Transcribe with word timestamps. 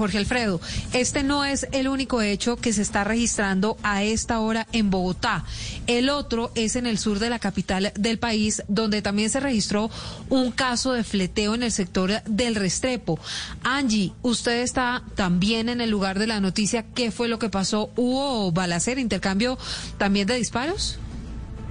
Jorge 0.00 0.16
Alfredo, 0.16 0.62
este 0.94 1.22
no 1.22 1.44
es 1.44 1.68
el 1.72 1.86
único 1.86 2.22
hecho 2.22 2.56
que 2.56 2.72
se 2.72 2.80
está 2.80 3.04
registrando 3.04 3.76
a 3.82 4.02
esta 4.02 4.40
hora 4.40 4.66
en 4.72 4.90
Bogotá. 4.90 5.44
El 5.86 6.08
otro 6.08 6.50
es 6.54 6.74
en 6.74 6.86
el 6.86 6.96
sur 6.96 7.18
de 7.18 7.28
la 7.28 7.38
capital 7.38 7.92
del 7.94 8.18
país, 8.18 8.62
donde 8.66 9.02
también 9.02 9.28
se 9.28 9.40
registró 9.40 9.90
un 10.30 10.52
caso 10.52 10.94
de 10.94 11.04
fleteo 11.04 11.54
en 11.54 11.62
el 11.62 11.70
sector 11.70 12.22
del 12.24 12.54
Restrepo. 12.54 13.20
Angie, 13.62 14.14
usted 14.22 14.62
está 14.62 15.02
también 15.16 15.68
en 15.68 15.82
el 15.82 15.90
lugar 15.90 16.18
de 16.18 16.26
la 16.26 16.40
noticia. 16.40 16.86
¿Qué 16.94 17.10
fue 17.10 17.28
lo 17.28 17.38
que 17.38 17.50
pasó? 17.50 17.90
¿Hubo 17.94 18.52
balacera, 18.52 19.02
intercambio 19.02 19.58
también 19.98 20.26
de 20.26 20.36
disparos? 20.36 20.98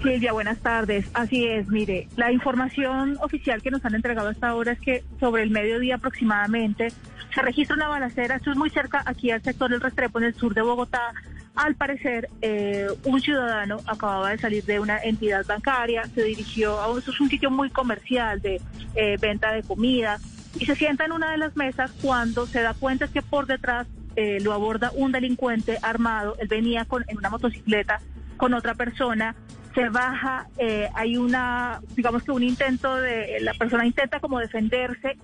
Silvia, 0.01 0.31
buenas 0.31 0.59
tardes. 0.59 1.09
Así 1.13 1.45
es, 1.45 1.67
mire, 1.67 2.07
la 2.15 2.31
información 2.31 3.17
oficial 3.21 3.61
que 3.61 3.69
nos 3.69 3.83
han 3.83 3.95
entregado 3.95 4.29
hasta 4.29 4.49
ahora 4.49 4.71
es 4.71 4.79
que 4.79 5.03
sobre 5.19 5.43
el 5.43 5.49
mediodía 5.49 5.95
aproximadamente 5.95 6.89
se 7.33 7.41
registra 7.41 7.75
una 7.75 7.89
balacera, 7.89 8.35
esto 8.37 8.51
es 8.51 8.57
muy 8.57 8.69
cerca 8.69 9.03
aquí 9.05 9.29
al 9.31 9.41
sector 9.43 9.69
del 9.69 9.81
Restrepo, 9.81 10.19
en 10.19 10.25
el 10.25 10.35
sur 10.35 10.53
de 10.53 10.61
Bogotá. 10.61 11.13
Al 11.55 11.75
parecer, 11.75 12.29
eh, 12.41 12.87
un 13.03 13.19
ciudadano 13.19 13.77
acababa 13.85 14.29
de 14.29 14.37
salir 14.37 14.63
de 14.63 14.79
una 14.79 14.99
entidad 14.99 15.45
bancaria, 15.45 16.03
se 16.05 16.23
dirigió 16.23 16.79
a 16.79 16.89
un, 16.89 16.99
es 16.99 17.19
un 17.19 17.29
sitio 17.29 17.51
muy 17.51 17.69
comercial 17.69 18.41
de 18.41 18.61
eh, 18.95 19.17
venta 19.19 19.51
de 19.51 19.63
comida 19.63 20.17
y 20.57 20.65
se 20.65 20.75
sienta 20.75 21.05
en 21.05 21.11
una 21.11 21.31
de 21.31 21.37
las 21.37 21.57
mesas 21.57 21.91
cuando 22.01 22.47
se 22.47 22.61
da 22.61 22.73
cuenta 22.73 23.09
que 23.09 23.21
por 23.21 23.45
detrás 23.47 23.87
eh, 24.15 24.39
lo 24.41 24.53
aborda 24.53 24.91
un 24.95 25.11
delincuente 25.11 25.77
armado. 25.81 26.35
Él 26.39 26.47
venía 26.47 26.85
con, 26.85 27.03
en 27.07 27.17
una 27.17 27.29
motocicleta 27.29 27.99
con 28.37 28.53
otra 28.53 28.73
persona 28.73 29.35
se 29.79 29.89
baja, 29.89 30.47
hay 30.93 31.15
una, 31.15 31.79
digamos 31.95 32.23
que 32.23 32.31
un 32.31 32.43
intento 32.43 32.97
de, 32.97 33.37
la 33.39 33.53
persona 33.53 33.85
intenta 33.85 34.19
como 34.19 34.39
defenderse, 34.39 35.17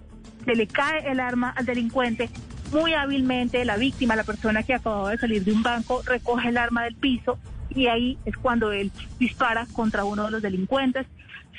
se 0.46 0.56
le 0.56 0.66
cae 0.66 1.12
el 1.12 1.20
arma 1.20 1.50
al 1.50 1.66
delincuente, 1.66 2.30
muy 2.72 2.94
hábilmente 2.94 3.66
la 3.66 3.76
víctima, 3.76 4.16
la 4.16 4.24
persona 4.24 4.64
que 4.64 4.74
acababa 4.74 5.12
de 5.12 5.18
salir 5.18 5.44
de 5.44 5.52
un 5.52 5.62
banco, 5.62 6.02
recoge 6.06 6.50
el 6.50 6.58
arma 6.58 6.86
del 6.86 6.96
piso 6.96 7.38
y 7.70 7.88
ahí 7.88 8.18
es 8.24 8.38
cuando 8.38 8.72
él 8.72 8.94
dispara 9.20 9.68
contra 9.74 10.06
uno 10.06 10.24
de 10.26 10.32
los 10.32 10.42
delincuentes. 10.42 11.06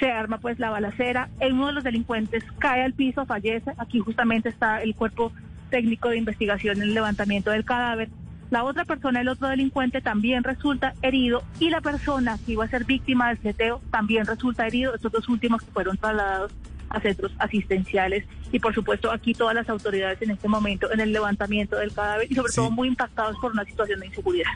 Se 0.01 0.11
arma 0.11 0.39
pues 0.39 0.59
la 0.59 0.71
balacera, 0.71 1.29
uno 1.51 1.67
de 1.67 1.73
los 1.75 1.85
delincuentes 1.85 2.45
cae 2.59 2.83
al 2.83 2.95
piso, 2.95 3.27
fallece. 3.27 3.73
Aquí 3.77 3.99
justamente 3.99 4.49
está 4.49 4.83
el 4.83 4.95
cuerpo 4.95 5.33
técnico 5.71 6.09
de 6.09 6.19
investigación 6.19 6.79
en 6.79 6.85
el 6.85 6.95
levantamiento 6.95 7.51
del 7.51 7.65
cadáver. 7.65 8.09
La 8.51 8.63
otra 8.63 8.85
persona, 8.85 9.21
el 9.21 9.29
otro 9.29 9.49
delincuente, 9.49 10.01
también 10.01 10.45
resulta 10.45 10.95
herido 11.03 11.43
y 11.59 11.71
la 11.71 11.81
persona 11.81 12.39
que 12.45 12.53
iba 12.53 12.65
a 12.65 12.69
ser 12.69 12.85
víctima 12.85 13.29
del 13.29 13.43
seteo 13.43 13.81
también 13.91 14.25
resulta 14.25 14.67
herido. 14.67 14.95
Estos 14.95 15.11
dos 15.11 15.29
últimos 15.29 15.63
fueron 15.73 15.97
trasladados 15.97 16.53
a 16.89 17.01
centros 17.01 17.33
asistenciales 17.39 18.25
y 18.53 18.61
por 18.61 18.73
supuesto 18.73 19.11
aquí 19.11 19.35
todas 19.35 19.57
las 19.57 19.69
autoridades 19.69 20.23
en 20.23 20.31
este 20.31 20.47
momento 20.47 20.93
en 20.93 21.01
el 21.01 21.13
levantamiento 21.13 21.77
del 21.77 21.93
cadáver 21.93 22.31
y 22.31 22.35
sobre 22.37 22.53
todo 22.53 22.71
muy 22.71 22.87
impactados 22.87 23.37
por 23.41 23.51
una 23.51 23.65
situación 23.65 23.99
de 23.99 24.07
inseguridad. 24.07 24.51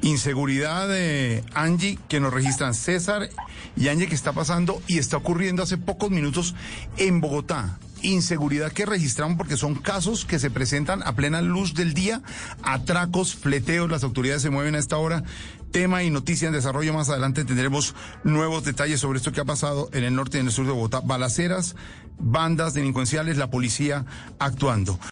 Inseguridad 0.00 0.88
de 0.88 1.44
Angie 1.54 1.98
que 2.08 2.20
nos 2.20 2.32
registran 2.32 2.72
César 2.72 3.28
y 3.76 3.88
Angie 3.88 4.08
que 4.08 4.14
está 4.14 4.32
pasando 4.32 4.80
y 4.86 4.98
está 4.98 5.18
ocurriendo 5.18 5.62
hace 5.62 5.76
pocos 5.76 6.10
minutos 6.10 6.54
en 6.96 7.20
Bogotá 7.20 7.78
inseguridad 8.04 8.72
que 8.72 8.86
registramos 8.86 9.36
porque 9.36 9.56
son 9.56 9.74
casos 9.74 10.24
que 10.24 10.38
se 10.38 10.50
presentan 10.50 11.02
a 11.02 11.14
plena 11.16 11.42
luz 11.42 11.74
del 11.74 11.94
día, 11.94 12.22
atracos, 12.62 13.34
fleteos, 13.34 13.90
las 13.90 14.04
autoridades 14.04 14.42
se 14.42 14.50
mueven 14.50 14.74
a 14.74 14.78
esta 14.78 14.98
hora. 14.98 15.24
Tema 15.72 16.04
y 16.04 16.10
noticia 16.10 16.46
en 16.46 16.54
desarrollo 16.54 16.94
más 16.94 17.08
adelante 17.08 17.44
tendremos 17.44 17.96
nuevos 18.22 18.64
detalles 18.64 19.00
sobre 19.00 19.18
esto 19.18 19.32
que 19.32 19.40
ha 19.40 19.44
pasado 19.44 19.88
en 19.92 20.04
el 20.04 20.14
norte 20.14 20.36
y 20.36 20.40
en 20.40 20.46
el 20.46 20.52
sur 20.52 20.66
de 20.66 20.72
Bogotá. 20.72 21.00
Balaceras, 21.00 21.74
bandas 22.18 22.74
delincuenciales, 22.74 23.38
la 23.38 23.50
policía 23.50 24.04
actuando. 24.38 25.00